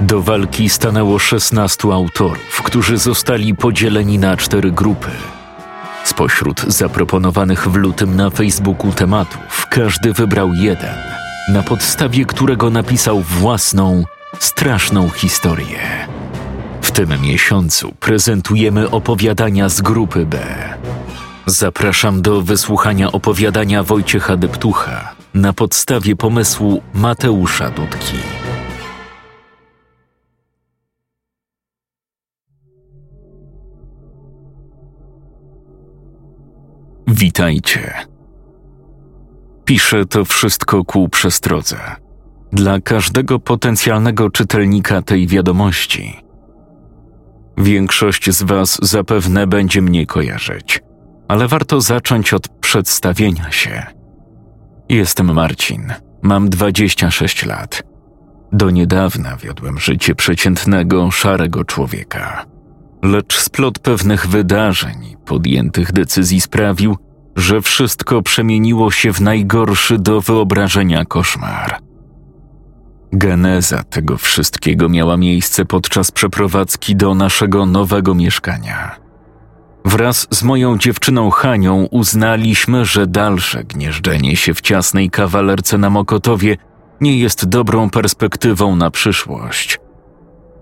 [0.00, 5.10] Do walki stanęło 16 autorów, którzy zostali podzieleni na cztery grupy.
[6.04, 10.94] Spośród zaproponowanych w lutym na Facebooku tematów, każdy wybrał jeden,
[11.48, 14.04] na podstawie którego napisał własną,
[14.38, 15.78] straszną historię.
[16.82, 20.38] W tym miesiącu prezentujemy opowiadania z grupy B.
[21.46, 28.45] Zapraszam do wysłuchania opowiadania Wojciecha Deptucha na podstawie pomysłu Mateusza Dudki.
[37.18, 37.94] Witajcie.
[39.64, 41.76] Piszę to wszystko ku przestrodze.
[42.52, 46.16] Dla każdego potencjalnego czytelnika tej wiadomości.
[47.58, 50.80] Większość z Was zapewne będzie mnie kojarzyć,
[51.28, 53.86] ale warto zacząć od przedstawienia się.
[54.88, 57.82] Jestem Marcin, mam 26 lat.
[58.52, 62.46] Do niedawna wiodłem życie przeciętnego, szarego człowieka.
[63.02, 66.96] Lecz splot pewnych wydarzeń i podjętych decyzji sprawił,
[67.36, 71.78] że wszystko przemieniło się w najgorszy do wyobrażenia koszmar.
[73.12, 78.96] Geneza tego wszystkiego miała miejsce podczas przeprowadzki do naszego nowego mieszkania.
[79.84, 86.56] Wraz z moją dziewczyną Hanią uznaliśmy, że dalsze gnieżdżenie się w ciasnej kawalerce na Mokotowie
[87.00, 89.78] nie jest dobrą perspektywą na przyszłość.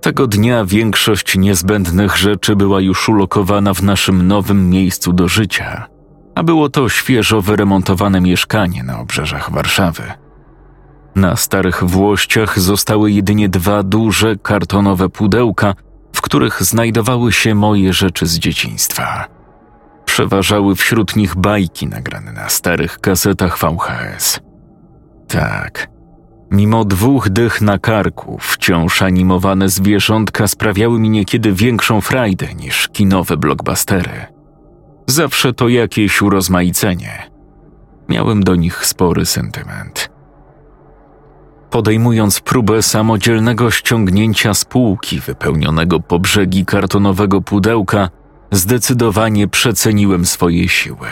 [0.00, 5.86] Tego dnia większość niezbędnych rzeczy była już ulokowana w naszym nowym miejscu do życia,
[6.34, 10.02] a było to świeżo wyremontowane mieszkanie na obrzeżach Warszawy.
[11.14, 15.74] Na starych włościach zostały jedynie dwa duże kartonowe pudełka,
[16.12, 19.26] w których znajdowały się moje rzeczy z dzieciństwa.
[20.04, 24.40] Przeważały wśród nich bajki nagrane na starych kasetach VHS.
[25.28, 25.88] Tak,
[26.50, 33.36] mimo dwóch dych na karku, wciąż animowane zwierzątka sprawiały mi niekiedy większą frajdę niż kinowe
[33.36, 34.33] blockbustery.
[35.06, 37.30] Zawsze to jakieś urozmaicenie.
[38.08, 40.14] Miałem do nich spory sentyment
[41.74, 48.08] podejmując próbę samodzielnego ściągnięcia spółki wypełnionego po brzegi kartonowego pudełka,
[48.52, 51.08] zdecydowanie przeceniłem swoje siły.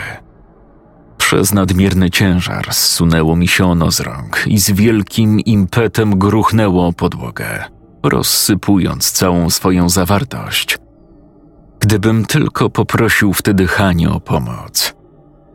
[1.17, 6.93] Przez nadmierny ciężar zsunęło mi się ono z rąk i z wielkim impetem gruchnęło o
[6.93, 7.63] podłogę,
[8.03, 10.77] rozsypując całą swoją zawartość.
[11.83, 14.93] Gdybym tylko poprosił wtedy Hanie o pomoc–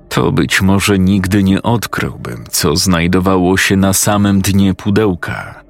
[0.09, 5.65] to być może nigdy nie odkryłbym, co znajdowało się na samym dnie pudełka.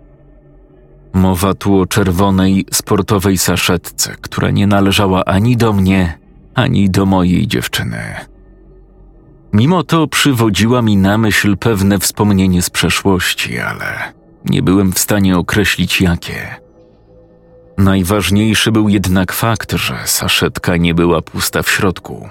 [1.12, 6.18] Mowa tu o czerwonej, sportowej saszetce, która nie należała ani do mnie,
[6.54, 7.98] ani do mojej dziewczyny.
[9.52, 14.12] Mimo to przywodziła mi na myśl pewne wspomnienie z przeszłości, ale
[14.44, 16.67] nie byłem w stanie określić jakie.
[17.78, 22.28] Najważniejszy był jednak fakt, że saszetka nie była pusta w środku.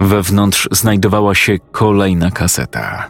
[0.00, 3.08] Wewnątrz znajdowała się kolejna kaseta.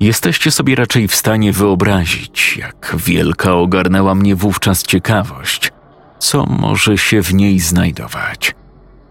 [0.00, 5.72] Jesteście sobie raczej w stanie wyobrazić, jak wielka ogarnęła mnie wówczas ciekawość,
[6.18, 8.54] co może się w niej znajdować,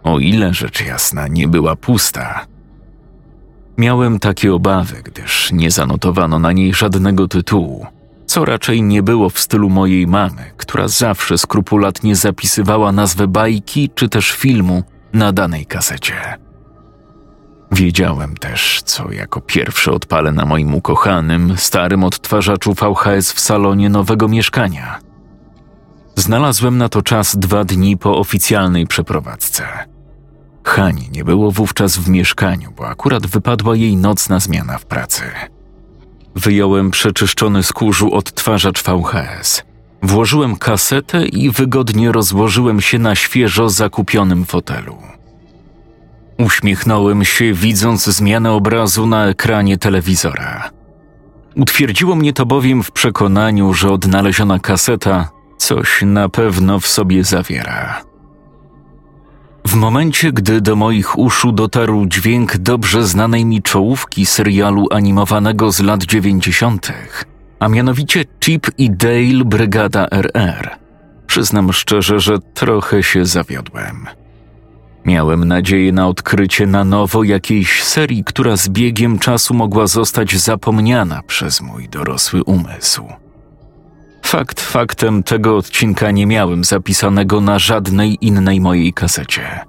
[0.03, 2.45] o ile rzecz jasna nie była pusta.
[3.77, 7.87] Miałem takie obawy, gdyż nie zanotowano na niej żadnego tytułu,
[8.29, 14.09] co raczej nie było w stylu mojej mamy, która zawsze skrupulatnie zapisywała nazwę bajki czy
[14.09, 16.13] też filmu na danej kasecie.
[17.71, 24.27] Wiedziałem też, co jako pierwszy odpalę na moim ukochanym, starym odtwarzaczu VHS w salonie nowego
[24.27, 24.99] mieszkania.
[26.15, 29.63] Znalazłem na to czas dwa dni po oficjalnej przeprowadzce.
[30.63, 35.23] Hani nie było wówczas w mieszkaniu, bo akurat wypadła jej nocna zmiana w pracy.
[36.39, 39.63] Wyjąłem przeczyszczony z kurzu odtwarzacz VHS.
[40.03, 44.97] Włożyłem kasetę i wygodnie rozłożyłem się na świeżo zakupionym fotelu.
[46.37, 50.69] Uśmiechnąłem się, widząc zmianę obrazu na ekranie telewizora.
[51.55, 58.08] Utwierdziło mnie to bowiem w przekonaniu, że odnaleziona kaseta coś na pewno w sobie zawiera.
[59.69, 65.79] W momencie, gdy do moich uszu dotarł dźwięk dobrze znanej mi czołówki serialu animowanego z
[65.79, 67.23] lat dziewięćdziesiątych,
[67.59, 70.77] a mianowicie Chip i Dale Brygada RR,
[71.27, 74.05] przyznam szczerze, że trochę się zawiodłem.
[75.05, 81.21] Miałem nadzieję na odkrycie na nowo jakiejś serii, która z biegiem czasu mogła zostać zapomniana
[81.27, 83.03] przez mój dorosły umysł.
[84.29, 89.59] Fakt faktem tego odcinka nie miałem zapisanego na żadnej innej mojej kasecie.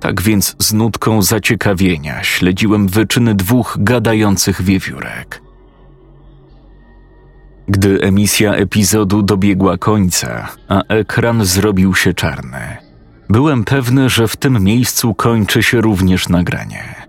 [0.00, 5.42] Tak więc z nutką zaciekawienia śledziłem wyczyny dwóch gadających wiewiórek.
[7.68, 12.76] Gdy emisja epizodu dobiegła końca, a ekran zrobił się czarny,
[13.28, 17.05] byłem pewny, że w tym miejscu kończy się również nagranie.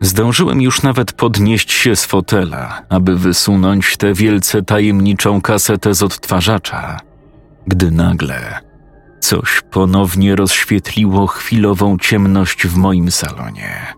[0.00, 7.00] Zdążyłem już nawet podnieść się z fotela, aby wysunąć tę wielce tajemniczą kasetę z odtwarzacza,
[7.66, 8.60] gdy nagle
[9.20, 13.94] coś ponownie rozświetliło chwilową ciemność w moim salonie.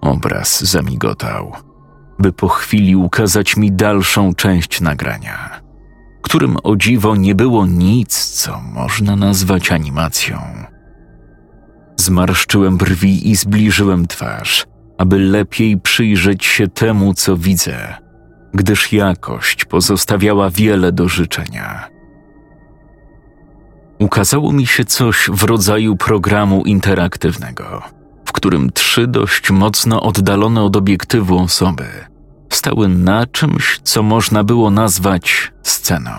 [0.00, 1.52] Obraz zamigotał,
[2.18, 5.60] by po chwili ukazać mi dalszą część nagrania,
[6.22, 10.38] którym o dziwo nie było nic, co można nazwać animacją.
[11.96, 14.66] Zmarszczyłem brwi i zbliżyłem twarz,
[14.98, 17.94] aby lepiej przyjrzeć się temu, co widzę,
[18.54, 21.88] gdyż jakość pozostawiała wiele do życzenia.
[23.98, 27.82] Ukazało mi się coś w rodzaju programu interaktywnego,
[28.24, 31.84] w którym trzy dość mocno oddalone od obiektywu osoby
[32.48, 36.10] stały na czymś, co można było nazwać sceną.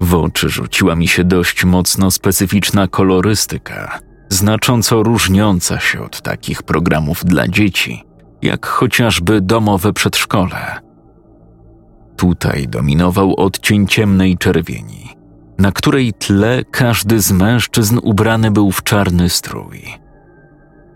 [0.00, 3.98] W oczy rzuciła mi się dość mocno specyficzna kolorystyka,
[4.28, 8.04] znacząco różniąca się od takich programów dla dzieci,
[8.42, 10.80] jak chociażby domowe przedszkole.
[12.16, 15.16] Tutaj dominował odcień ciemnej czerwieni,
[15.58, 19.82] na której tle każdy z mężczyzn ubrany był w czarny strój.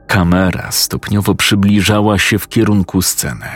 [0.06, 3.49] Kamera stopniowo przybliżała się w kierunku sceny,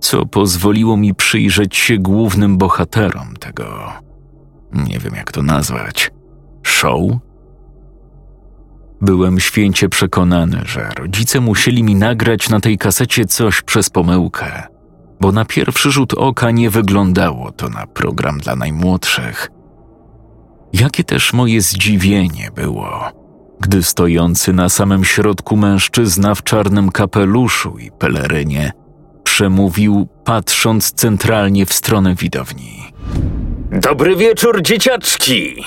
[0.00, 3.92] co pozwoliło mi przyjrzeć się głównym bohaterom tego.
[4.72, 6.10] Nie wiem jak to nazwać.
[6.62, 7.00] Show?
[9.00, 14.62] Byłem święcie przekonany, że rodzice musieli mi nagrać na tej kasecie coś przez pomyłkę,
[15.20, 19.50] bo na pierwszy rzut oka nie wyglądało to na program dla najmłodszych.
[20.72, 23.12] Jakie też moje zdziwienie było,
[23.60, 28.72] gdy stojący na samym środku mężczyzna w czarnym kapeluszu i pelerynie
[29.24, 32.92] przemówił, patrząc centralnie w stronę widowni.
[33.70, 35.64] Dobry wieczór, dzieciaczki!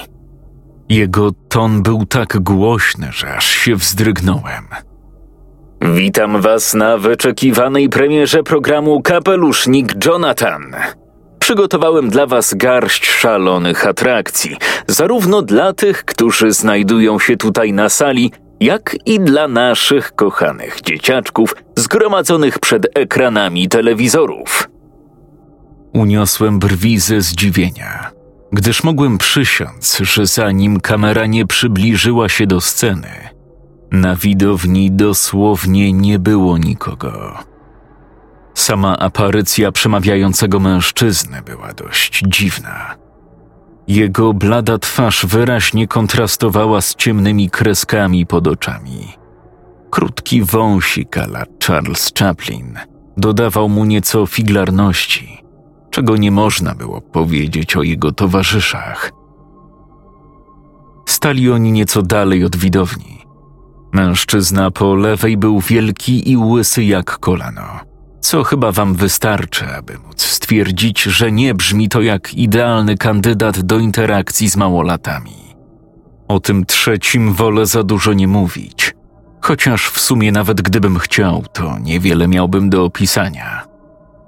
[0.93, 4.67] Jego ton był tak głośny, że aż się wzdrygnąłem.
[5.81, 10.75] Witam was na wyczekiwanej premierze programu Kapelusznik Jonathan.
[11.39, 14.57] Przygotowałem dla was garść szalonych atrakcji,
[14.87, 21.55] zarówno dla tych, którzy znajdują się tutaj na sali, jak i dla naszych kochanych dzieciaczków
[21.75, 24.69] zgromadzonych przed ekranami telewizorów.
[25.93, 28.11] Uniosłem brwi ze zdziwienia,
[28.53, 33.29] gdyż mogłem przysiąc, że zanim kamera nie przybliżyła się do sceny,
[33.91, 37.39] na widowni dosłownie nie było nikogo.
[38.53, 42.95] Sama aparycja przemawiającego mężczyzny była dość dziwna.
[43.87, 49.07] Jego blada twarz wyraźnie kontrastowała z ciemnymi kreskami pod oczami.
[49.89, 52.79] Krótki wąsik ala Charles Chaplin
[53.17, 55.42] dodawał mu nieco figlarności,
[55.93, 59.11] czego nie można było powiedzieć o jego towarzyszach.
[61.05, 63.25] Stali oni nieco dalej od widowni.
[63.91, 67.67] Mężczyzna po lewej był wielki i łysy jak kolano–
[68.23, 73.79] co chyba wam wystarczy, aby móc stwierdzić, że nie brzmi to jak idealny kandydat do
[73.79, 75.55] interakcji z małolatami.
[76.27, 78.95] O tym trzecim wolę za dużo nie mówić,
[79.41, 83.72] chociaż w sumie nawet gdybym chciał, to niewiele miałbym do opisania.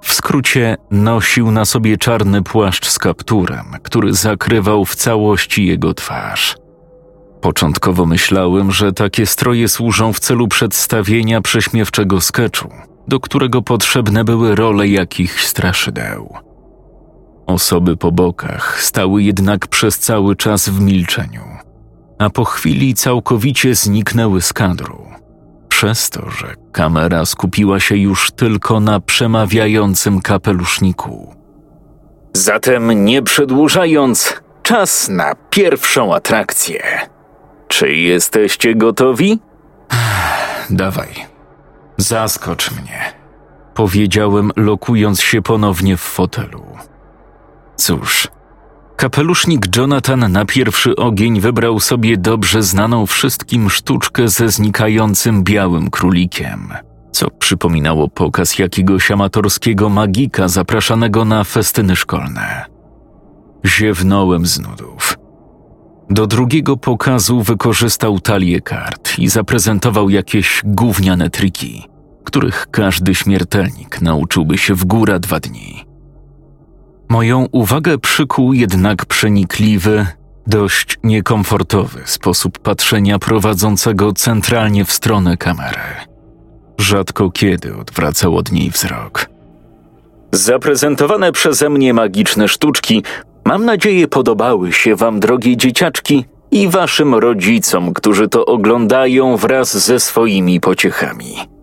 [0.06, 6.56] W skrócie nosił na sobie czarny płaszcz z kapturem, który zakrywał w całości jego twarz.
[7.40, 12.68] Początkowo myślałem, że takie stroje służą w celu przedstawienia prześmiewczego sketchu–
[13.08, 16.34] do którego potrzebne były role jakichś straszydeł.
[17.46, 21.42] Osoby po bokach stały jednak przez cały czas w milczeniu,
[22.18, 25.06] a po chwili całkowicie zniknęły z kadru,
[25.76, 31.34] przez to, że kamera skupiła się już tylko na przemawiającym kapeluszniku.
[32.32, 36.82] Zatem nie przedłużając, czas na pierwszą atrakcję.
[37.68, 39.38] Czy jesteście gotowi?
[40.70, 41.08] Dawaj.
[41.96, 43.12] Zaskocz mnie,
[43.74, 46.66] powiedziałem, lokując się ponownie w fotelu.
[47.76, 48.28] Cóż,
[48.96, 56.72] kapelusznik Jonathan na pierwszy ogień wybrał sobie dobrze znaną wszystkim sztuczkę ze znikającym białym królikiem,
[57.12, 62.64] co przypominało pokaz jakiegoś amatorskiego magika zapraszanego na festyny szkolne.
[63.64, 65.18] Ziewnąłem z nudów.
[66.10, 71.88] Do drugiego pokazu wykorzystał talię kart i zaprezentował jakieś gówniane triki,
[72.24, 75.85] których każdy śmiertelnik nauczyłby się w góra dwa dni.
[77.08, 80.06] Moją uwagę przykuł jednak przenikliwy,
[80.46, 85.80] dość niekomfortowy sposób patrzenia prowadzącego centralnie w stronę kamery.
[86.78, 89.26] Rzadko kiedy odwracał od niej wzrok.
[90.32, 93.02] Zaprezentowane przeze mnie magiczne sztuczki,
[93.44, 100.00] mam nadzieję, podobały się Wam, drogie dzieciaczki, i Waszym rodzicom, którzy to oglądają wraz ze
[100.00, 101.55] swoimi pociechami.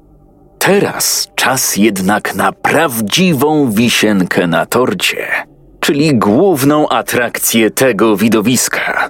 [0.66, 5.28] Teraz czas jednak na prawdziwą wisienkę na torcie,
[5.80, 9.10] czyli główną atrakcję tego widowiska.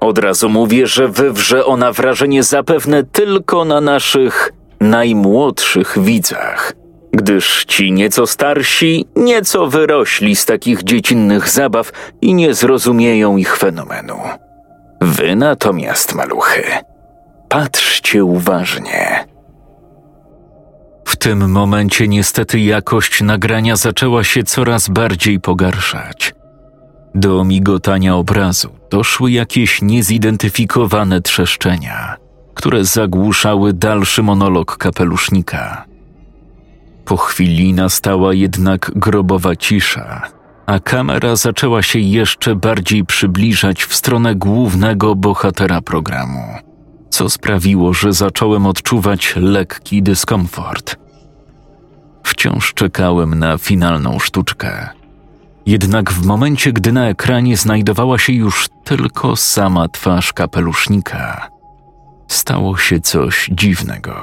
[0.00, 6.72] Od razu mówię, że wywrze ona wrażenie zapewne tylko na naszych najmłodszych widzach,
[7.12, 14.16] gdyż ci nieco starsi nieco wyrośli z takich dziecinnych zabaw i nie zrozumieją ich fenomenu.
[15.00, 16.62] Wy natomiast, maluchy,
[17.48, 19.31] patrzcie uważnie.
[21.12, 26.34] W tym momencie niestety jakość nagrania zaczęła się coraz bardziej pogarszać.
[27.14, 32.16] Do migotania obrazu doszły jakieś niezidentyfikowane trzeszczenia,
[32.54, 35.84] które zagłuszały dalszy monolog kapelusznika.
[37.04, 40.22] Po chwili nastała jednak grobowa cisza,
[40.66, 46.44] a kamera zaczęła się jeszcze bardziej przybliżać w stronę głównego bohatera programu,
[47.10, 51.01] co sprawiło, że zacząłem odczuwać lekki dyskomfort.
[52.24, 54.88] Wciąż czekałem na finalną sztuczkę.
[55.66, 61.48] Jednak w momencie, gdy na ekranie znajdowała się już tylko sama twarz kapelusznika,
[62.28, 64.14] stało się coś dziwnego.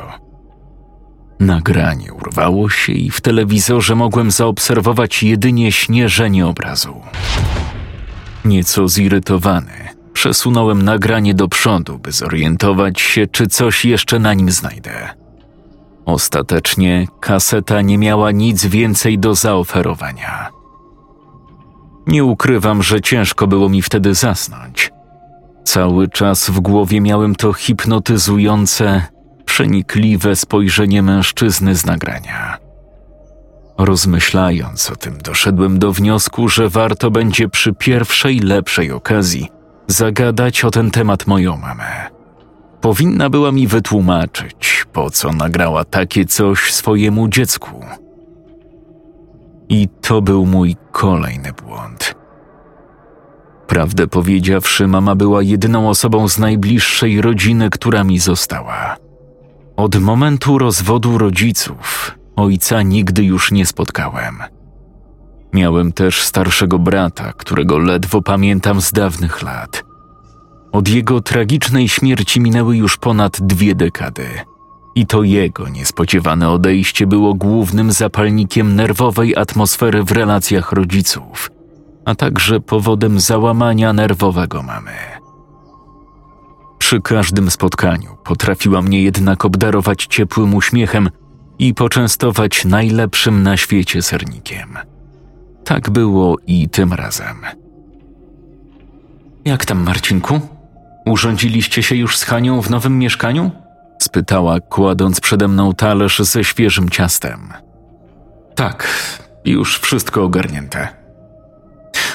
[1.39, 7.01] Nagranie urwało się i w telewizorze mogłem zaobserwować jedynie śnieżenie obrazu.
[8.45, 15.09] Nieco zirytowany, przesunąłem nagranie do przodu, by zorientować się, czy coś jeszcze na nim znajdę.
[16.09, 20.49] Ostatecznie kaseta nie miała nic więcej do zaoferowania.
[22.07, 24.91] Nie ukrywam, że ciężko było mi wtedy zasnąć.
[25.63, 29.01] Cały czas w głowie miałem to hipnotyzujące,
[29.45, 32.57] przenikliwe spojrzenie mężczyzny z nagrania.
[33.77, 39.47] Rozmyślając o tym, doszedłem do wniosku, że warto będzie przy pierwszej lepszej okazji
[39.87, 42.18] zagadać o ten temat moją mamę.
[42.81, 47.85] Powinna była mi wytłumaczyć, po co nagrała takie coś swojemu dziecku.
[49.69, 52.15] I to był mój kolejny błąd.
[53.67, 58.95] Prawdę powiedziawszy, mama była jedyną osobą z najbliższej rodziny, która mi została.
[59.75, 64.37] Od momentu rozwodu rodziców ojca nigdy już nie spotkałem.
[65.53, 69.88] Miałem też starszego brata, którego ledwo pamiętam z dawnych lat.
[70.71, 74.27] Od jego tragicznej śmierci minęły już ponad dwie dekady.
[74.95, 81.51] I to jego niespodziewane odejście było głównym zapalnikiem nerwowej atmosfery w relacjach rodziców,
[82.05, 84.91] a także powodem załamania nerwowego mamy.
[86.77, 91.09] Przy każdym spotkaniu potrafiła mnie jednak obdarować ciepłym uśmiechem
[91.59, 94.77] i poczęstować najlepszym na świecie sernikiem.
[95.65, 97.37] Tak było i tym razem.
[99.45, 100.58] Jak tam, Marcinku?
[101.09, 103.51] Urządziliście się już z Hanią w nowym mieszkaniu?
[104.01, 107.53] spytała, kładąc przede mną talerz ze świeżym ciastem.
[108.55, 108.87] Tak,
[109.45, 110.87] już wszystko ogarnięte.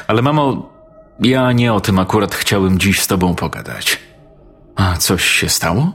[0.06, 0.72] Ale mamo,
[1.20, 3.98] ja nie o tym akurat chciałem dziś z tobą pogadać.
[4.76, 5.92] A coś się stało?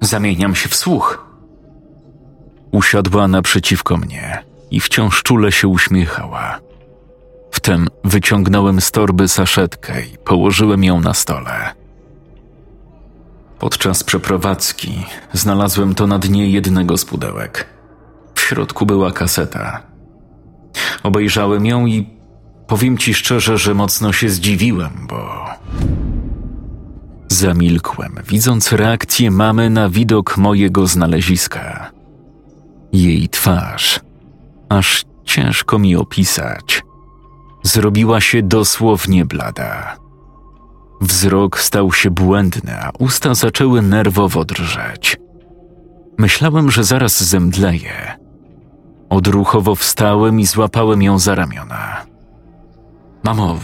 [0.00, 1.26] Zamieniam się w słuch.
[2.72, 6.60] Usiadła naprzeciwko mnie i wciąż czule się uśmiechała.
[7.50, 11.79] Wtem wyciągnąłem z torby saszetkę i położyłem ją na stole.
[13.60, 17.66] Podczas przeprowadzki znalazłem to na dnie jednego z pudełek.
[18.34, 19.82] W środku była kaseta.
[21.02, 22.08] Obejrzałem ją i
[22.66, 25.46] powiem ci szczerze, że mocno się zdziwiłem, bo.
[27.28, 31.90] Zamilkłem, widząc reakcję mamy na widok mojego znaleziska.
[32.92, 34.00] Jej twarz,
[34.68, 36.82] aż ciężko mi opisać,
[37.62, 39.99] zrobiła się dosłownie blada.
[41.00, 45.16] Wzrok stał się błędny, a usta zaczęły nerwowo drżeć.
[46.18, 48.18] Myślałem, że zaraz zemdleję.
[49.10, 52.06] Odruchowo wstałem i złapałem ją za ramiona.
[53.22, 53.58] Mamo,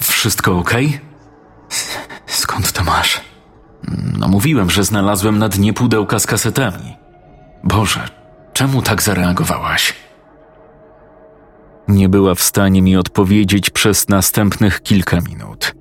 [0.00, 0.74] wszystko ok?
[2.26, 3.20] Skąd to masz?
[4.18, 6.96] No mówiłem, że znalazłem na dnie pudełka z kasetami.
[7.64, 8.08] Boże,
[8.52, 9.94] czemu tak zareagowałaś?
[11.88, 15.74] Nie była w stanie mi odpowiedzieć przez następnych kilka minut.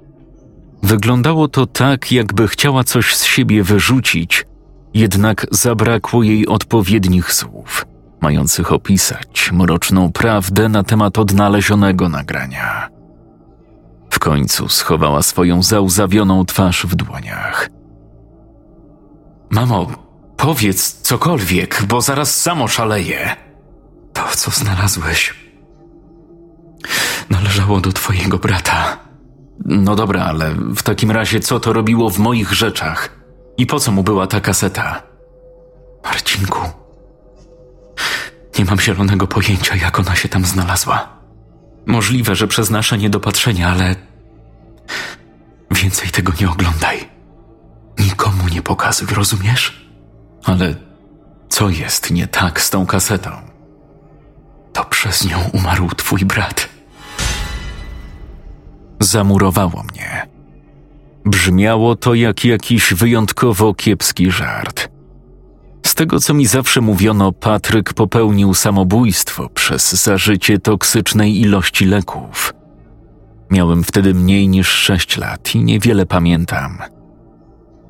[0.84, 4.46] Wyglądało to tak, jakby chciała coś z siebie wyrzucić,
[4.94, 7.86] jednak zabrakło jej odpowiednich słów,
[8.22, 12.90] mających opisać mroczną prawdę na temat odnalezionego nagrania.
[14.10, 17.70] W końcu schowała swoją załzawioną twarz w dłoniach.
[19.50, 19.88] Mamo,
[20.38, 23.36] powiedz cokolwiek, bo zaraz samo szaleję.
[24.14, 25.34] To, co znalazłeś,
[27.30, 29.11] należało do twojego brata.
[29.66, 33.10] No dobra, ale w takim razie co to robiło w moich rzeczach?
[33.58, 35.04] I po co mu była ta kaseta?
[36.04, 36.62] Marcinku,
[38.60, 41.10] nie mam zielonego pojęcia, jak ona się tam znalazła.
[41.86, 43.96] Możliwe, że przez nasze niedopatrzenie, ale
[45.72, 47.10] więcej tego nie oglądaj.
[48.00, 49.90] Nikomu nie pokazuj, rozumiesz?
[50.44, 50.76] Ale
[51.50, 53.32] co jest nie tak z tą kasetą?
[54.74, 56.71] To przez nią umarł twój brat.
[59.02, 60.28] Zamurowało mnie.
[61.26, 64.90] Brzmiało to jak jakiś wyjątkowo kiepski żart.
[65.86, 72.54] Z tego, co mi zawsze mówiono, Patryk popełnił samobójstwo przez zażycie toksycznej ilości leków.
[73.52, 76.78] Miałem wtedy mniej niż sześć lat i niewiele pamiętam.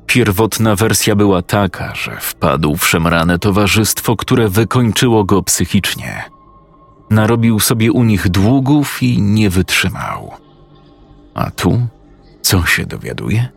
[0.06, 6.24] Pierwotna wersja była taka, że wpadł w szemrane towarzystwo, które wykończyło go psychicznie.
[7.10, 10.41] Narobił sobie u nich długów i nie wytrzymał.
[11.34, 11.86] A tu
[12.42, 13.48] co się dowiaduje?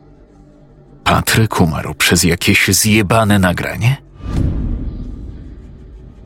[1.04, 3.98] Patryk umarł przez jakieś zjebane nagranie?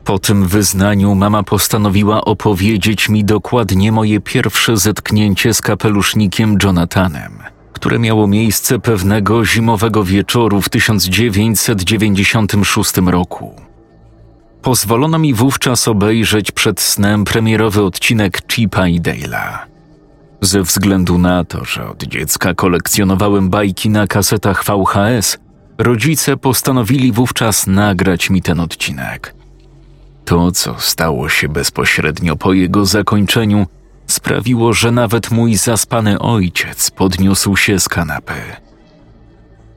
[0.04, 7.38] Po tym wyznaniu mama postanowiła opowiedzieć mi dokładnie moje pierwsze zetknięcie z kapelusznikiem Jonathanem,
[7.72, 13.54] które miało miejsce pewnego zimowego wieczoru w 1996 roku.
[14.62, 19.69] Pozwolono mi wówczas obejrzeć przed snem premierowy odcinek Chipa i Dale'a.
[20.42, 25.38] Ze względu na to, że od dziecka kolekcjonowałem bajki na kasetach VHS,
[25.78, 29.34] rodzice postanowili wówczas nagrać mi ten odcinek.
[30.24, 33.66] To, co stało się bezpośrednio po jego zakończeniu,
[34.06, 38.34] sprawiło, że nawet mój zaspany ojciec podniósł się z kanapy.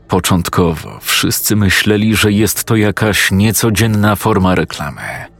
[0.07, 5.32] Początkowo wszyscy myśleli, że jest to jakaś niecodzienna forma reklamy.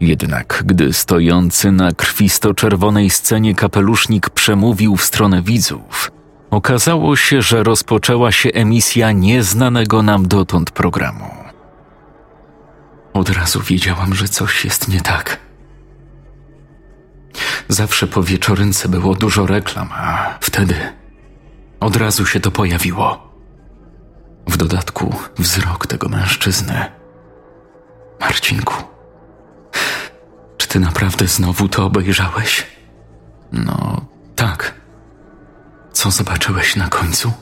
[0.00, 6.10] Jednak gdy stojący na krwisto-czerwonej scenie kapelusznik przemówił w stronę widzów,
[6.50, 11.30] okazało się, że rozpoczęła się emisja nieznanego nam dotąd programu.
[13.12, 15.40] Od razu wiedziałam, że coś jest nie tak.
[17.68, 20.74] Zawsze po wieczorynce było dużo reklam, a wtedy
[21.80, 23.32] od razu się to pojawiło.
[24.48, 26.84] W dodatku wzrok tego mężczyzny.
[28.20, 28.74] Marcinku,
[30.56, 32.66] czy ty naprawdę znowu to obejrzałeś?
[33.52, 34.74] No, tak.
[35.92, 37.32] Co zobaczyłeś na końcu?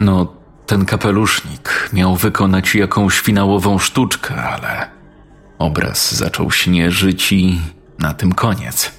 [0.00, 0.34] No,
[0.66, 4.90] ten kapelusznik miał wykonać jakąś finałową sztuczkę, ale
[5.58, 7.60] obraz zaczął śnieżyć i
[7.98, 8.92] na tym koniec.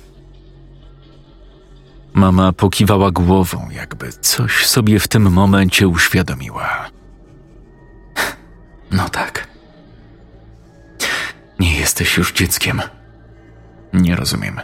[2.13, 6.89] Mama pokiwała głową, jakby coś sobie w tym momencie uświadomiła.
[8.91, 9.32] No tak.
[12.03, 12.81] Jesteś już dzieckiem.
[13.93, 14.61] Nie rozumiem.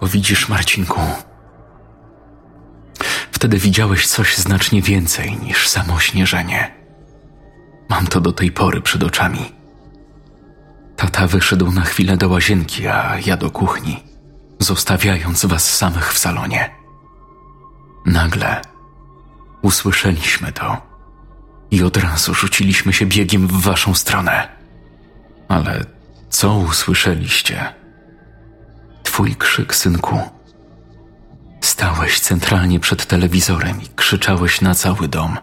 [0.00, 1.00] Bo widzisz, Marcinku,
[3.32, 6.74] wtedy widziałeś coś znacznie więcej niż samo śnieżenie.
[7.88, 9.52] Mam to do tej pory przed oczami.
[10.96, 14.02] Tata wyszedł na chwilę do łazienki, a ja do kuchni,
[14.58, 16.70] zostawiając was samych w salonie.
[18.06, 18.62] Nagle
[19.62, 20.76] usłyszeliśmy to
[21.70, 24.57] i od razu rzuciliśmy się biegiem w waszą stronę.
[25.48, 25.84] Ale
[26.30, 27.74] co usłyszeliście?
[29.02, 30.20] Twój krzyk, synku.
[31.60, 35.38] Stałeś centralnie przed telewizorem i krzyczałeś na cały dom.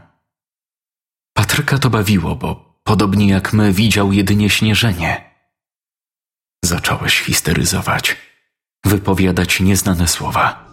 [1.33, 5.35] Patryka to bawiło, bo podobnie jak my widział jedynie śnieżenie.
[6.65, 8.17] Zacząłeś histeryzować,
[8.85, 10.65] wypowiadać nieznane słowa.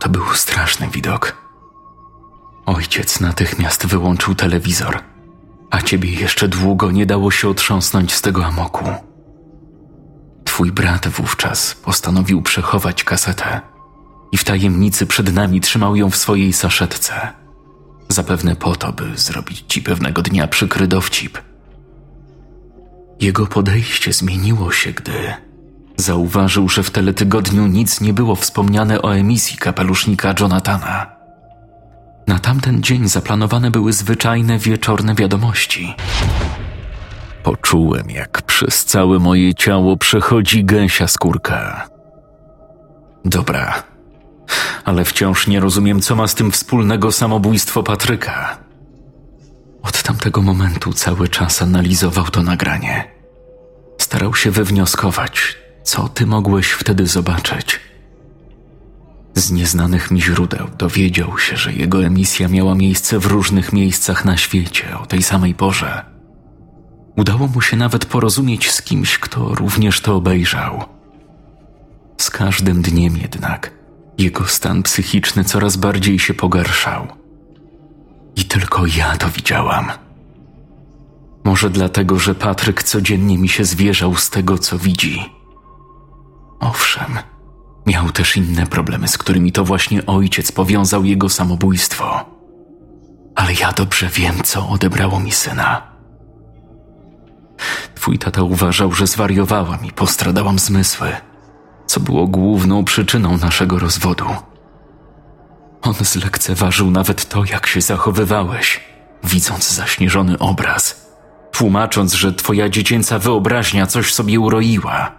[0.00, 1.36] To był straszny widok.
[2.66, 5.02] Ojciec natychmiast wyłączył telewizor,
[5.72, 8.84] a ciebie jeszcze długo nie dało się otrząsnąć z tego amoku.
[10.44, 13.60] Twój brat wówczas postanowił przechować kasetę
[14.32, 17.14] i w tajemnicy przed nami trzymał ją w swojej saszetce.
[18.08, 21.38] Zapewne po to, by zrobić ci pewnego dnia przykry dowcip.
[23.20, 25.34] Jego podejście zmieniło się, gdy
[25.96, 31.21] zauważył, że w teletygodniu nic nie było wspomniane o emisji kapelusznika Jonathana.
[32.26, 35.94] Na tamten dzień zaplanowane były zwyczajne wieczorne wiadomości.
[37.42, 41.88] Poczułem, jak przez całe moje ciało przechodzi gęsia skórka.
[43.24, 43.82] Dobra,
[44.84, 48.58] ale wciąż nie rozumiem, co ma z tym wspólnego samobójstwo Patryka.
[49.82, 53.04] Od tamtego momentu cały czas analizował to nagranie.
[53.98, 57.80] Starał się wywnioskować, co ty mogłeś wtedy zobaczyć.
[59.34, 64.36] Z nieznanych mi źródeł dowiedział się, że jego emisja miała miejsce w różnych miejscach na
[64.36, 66.04] świecie o tej samej porze.
[67.16, 70.84] Udało mu się nawet porozumieć z kimś, kto również to obejrzał.
[72.18, 73.82] Z każdym dniem jednak
[74.18, 77.06] jego stan psychiczny coraz bardziej się pogarszał.
[78.36, 79.90] I tylko ja to widziałam.
[81.44, 85.32] Może dlatego, że Patryk codziennie mi się zwierzał z tego, co widzi.
[86.60, 87.18] Owszem,
[87.86, 92.24] miał też inne problemy, z którymi to właśnie ojciec powiązał jego samobójstwo.
[93.34, 95.92] Ale ja dobrze wiem, co odebrało mi syna.
[97.94, 101.12] Twój tata uważał, że zwariowałam i postradałam zmysły,
[101.86, 104.26] co było główną przyczyną naszego rozwodu.
[105.82, 108.80] On zlekceważył nawet to, jak się zachowywałeś,
[109.24, 111.08] widząc zaśnieżony obraz,
[111.52, 115.12] tłumacząc, że twoja dziecięca wyobraźnia coś sobie uroiła.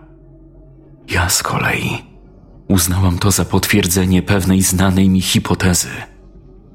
[1.09, 2.12] Ja z kolei
[2.73, 5.89] uznałam to za potwierdzenie pewnej znanej mi hipotezy,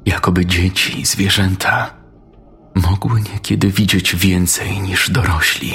[0.07, 1.95] jakoby dzieci zwierzęta
[2.75, 5.73] mogły niekiedy widzieć więcej niż dorośli.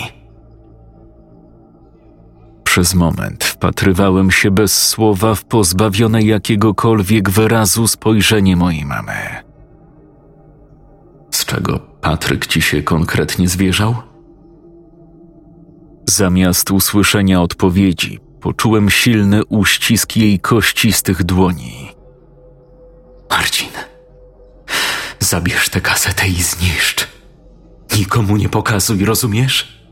[2.64, 9.14] Przez moment wpatrywałem się bez słowa w pozbawione jakiegokolwiek wyrazu spojrzenie mojej mamy.
[11.32, 13.96] Z czego Patryk ci się konkretnie zwierzał?
[16.10, 21.92] Zamiast usłyszenia odpowiedzi, poczułem silny uścisk jej kościstych dłoni.
[23.30, 23.70] Marcin,
[25.20, 27.08] zabierz tę kasetę i zniszcz.
[27.98, 29.88] Nikomu nie pokazuj, rozumiesz?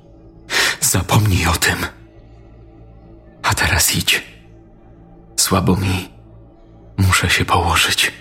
[0.82, 1.76] Zapomnij o tym.
[3.44, 4.24] A teraz idź.
[5.36, 6.10] Słabo mi.
[6.98, 8.12] Muszę się położyć.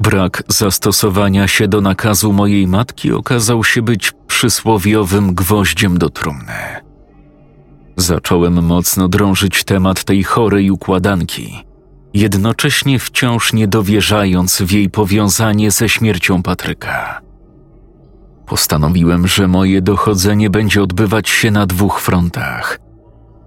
[0.00, 6.91] Brak zastosowania się do nakazu mojej matki okazał się być przysłowiowym gwoździem do trumny.
[7.96, 11.64] Zacząłem mocno drążyć temat tej chorej układanki,
[12.14, 17.20] jednocześnie wciąż nie dowierzając w jej powiązanie ze śmiercią Patryka.
[18.46, 22.78] Postanowiłem, że moje dochodzenie będzie odbywać się na dwóch frontach.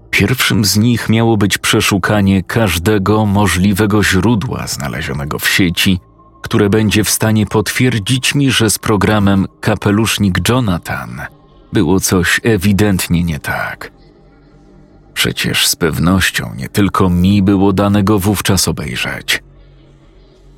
[0.10, 6.00] Pierwszym z nich miało być przeszukanie każdego możliwego źródła znalezionego w sieci,
[6.42, 11.22] które będzie w stanie potwierdzić mi, że z programem Kapelusznik Jonathan
[11.74, 13.95] było coś ewidentnie nie tak.
[15.16, 19.44] Przecież z pewnością nie tylko mi było dane go wówczas obejrzeć.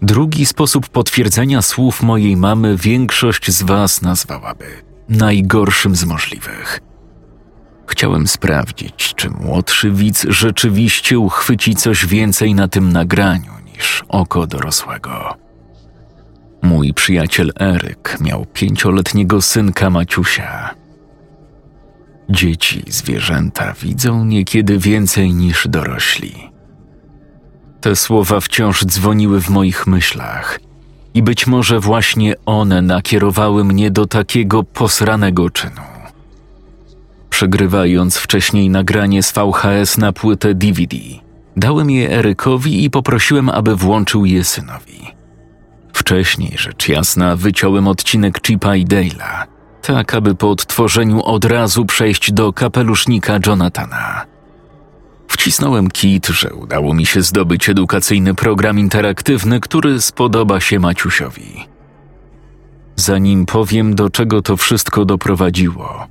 [0.02, 4.66] Drugi sposób potwierdzenia słów mojej mamy większość z Was nazwałaby
[5.10, 6.80] najgorszym z możliwych.
[7.88, 15.36] Chciałem sprawdzić, czy młodszy widz rzeczywiście uchwyci coś więcej na tym nagraniu niż oko dorosłego.
[16.62, 20.76] Mój przyjaciel Eryk miał pięcioletniego synka Maciusia.
[22.30, 26.34] Dzieci, zwierzęta widzą niekiedy więcej niż dorośli.
[27.82, 30.60] Te słowa wciąż dzwoniły w moich myślach,
[31.14, 35.82] i być może właśnie one nakierowały mnie do takiego posranego czynu.
[37.30, 40.98] Przegrywając wcześniej nagranie z VHS na płytę DVD,
[41.58, 45.02] dałem je Erykowi i poprosiłem, aby włączył je synowi.
[45.94, 49.46] Wcześniej, rzecz jasna, wyciąłem odcinek Chipa i Dale'a,
[49.88, 54.26] tak aby po odtworzeniu od razu przejść do kapelusznika Jonathana.
[55.28, 61.68] Wcisnąłem kit, że udało mi się zdobyć edukacyjny program interaktywny, który spodoba się Maciusiowi.
[62.96, 66.08] Zanim powiem, do czego to wszystko doprowadziło,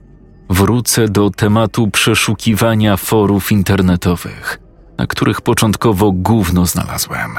[0.50, 4.60] wrócę do tematu przeszukiwania forów internetowych,
[4.98, 7.30] na których początkowo gówno znalazłem.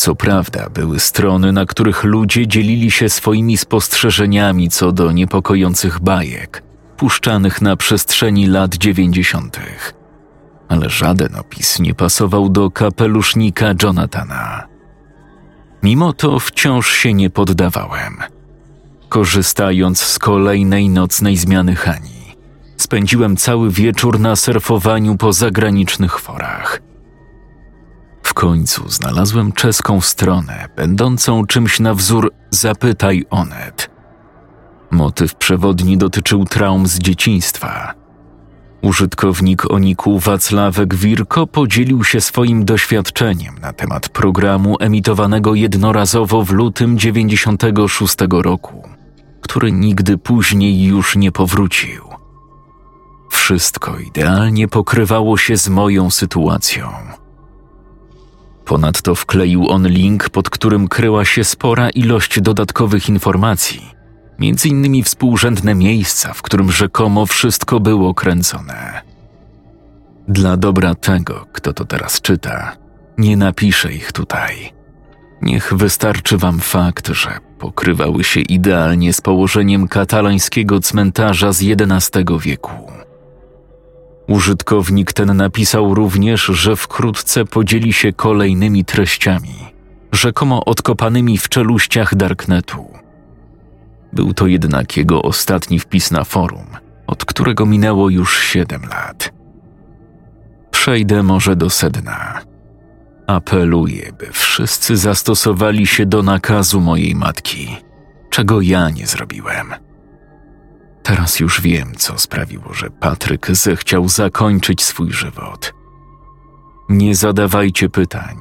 [0.00, 6.62] Co prawda, były strony, na których ludzie dzielili się swoimi spostrzeżeniami co do niepokojących bajek,
[6.96, 10.00] puszczanych na przestrzeni lat dziewięćdziesiątych
[10.70, 14.66] ale żaden opis nie pasował do kapelusznika Jonathana.
[15.82, 18.16] Mimo to wciąż się nie poddawałem.
[19.08, 22.36] Korzystając z kolejnej nocnej zmiany Hani,
[22.76, 26.80] spędziłem cały wieczór na surfowaniu po zagranicznych forach.
[28.30, 33.90] W końcu znalazłem czeską stronę, będącą czymś na wzór Zapytaj Onet.
[34.90, 37.94] Motyw przewodni dotyczył traum z dzieciństwa–
[38.82, 46.98] Użytkownik Oniku Wacławek Wirko podzielił się swoim doświadczeniem na temat programu emitowanego jednorazowo w lutym
[46.98, 48.88] 96 roku,
[49.40, 52.04] który nigdy później już nie powrócił.
[53.30, 56.88] wszystko idealnie pokrywało się z moją sytuacją.
[58.70, 63.94] Ponadto wkleił on link, pod którym kryła się spora ilość dodatkowych informacji,
[64.38, 69.02] między innymi współrzędne miejsca, w którym rzekomo wszystko było kręcone.
[70.28, 72.76] Dla dobra tego, kto to teraz czyta,
[73.18, 74.72] nie napiszę ich tutaj.
[75.42, 82.92] Niech wystarczy wam fakt, że pokrywały się idealnie z położeniem katalańskiego cmentarza z XI wieku.
[84.30, 89.54] Użytkownik ten napisał również, że wkrótce podzieli się kolejnymi treściami,
[90.12, 92.90] rzekomo odkopanymi w czeluściach Darknetu.
[94.12, 96.66] Był to jednak jego ostatni wpis na forum,
[97.06, 99.32] od którego minęło już siedem lat.
[100.70, 102.40] Przejdę może do sedna.
[103.26, 107.76] Apeluję, by wszyscy zastosowali się do nakazu mojej matki,
[108.30, 109.89] czego ja nie zrobiłem.
[111.10, 115.74] Teraz już wiem, co sprawiło, że Patryk zechciał zakończyć swój żywot.
[116.88, 118.36] Nie zadawajcie pytań.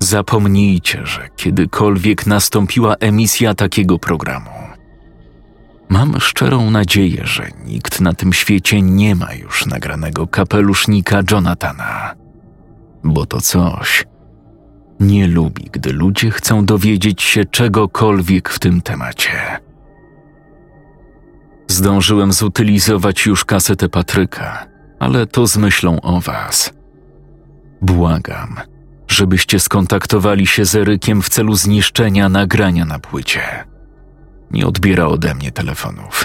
[0.00, 4.50] Zapomnijcie, że kiedykolwiek nastąpiła emisja takiego programu.
[5.88, 12.14] Mam szczerą nadzieję, że nikt na tym świecie nie ma już nagranego kapelusznika Jonathana,
[13.04, 14.04] bo to coś
[15.00, 19.60] nie lubi, gdy ludzie chcą dowiedzieć się czegokolwiek w tym temacie.
[21.70, 24.66] Zdążyłem zutylizować już kasetę Patryka,
[24.98, 26.72] ale to z myślą o Was.
[27.82, 28.56] Błagam,
[29.08, 33.42] żebyście skontaktowali się z Erykiem w celu zniszczenia nagrania na płycie.
[34.50, 36.24] Nie odbiera ode mnie telefonów,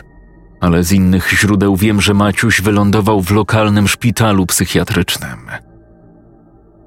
[0.61, 5.47] ale z innych źródeł wiem, że Maciuś wylądował w lokalnym szpitalu psychiatrycznym.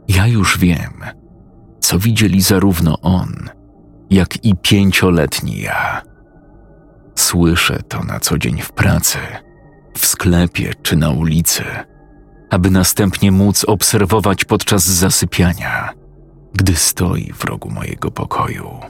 [0.09, 1.05] Ja już wiem,
[1.81, 3.35] co widzieli zarówno on,
[4.11, 6.03] jak i pięcioletni ja.
[7.29, 9.19] Słyszę to na co dzień w pracy,
[9.99, 11.65] w sklepie czy na ulicy,
[12.51, 15.93] aby następnie móc obserwować podczas zasypiania,
[16.55, 18.81] gdy stoi w rogu mojego pokoju.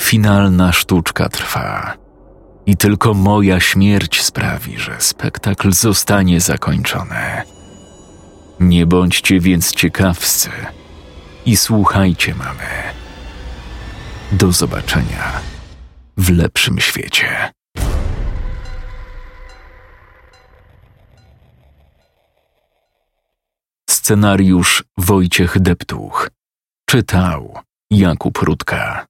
[0.00, 1.94] Finalna sztuczka trwa
[2.66, 7.42] i tylko moja śmierć sprawi, że spektakl zostanie zakończony.
[8.60, 10.50] Nie bądźcie więc ciekawscy
[11.46, 12.68] i słuchajcie, mamy.
[14.32, 15.55] Do zobaczenia
[16.16, 17.52] w lepszym świecie.
[23.90, 26.30] Scenariusz Wojciech Deptuch.
[26.90, 27.58] Czytał
[27.90, 29.06] Jakub Rutka.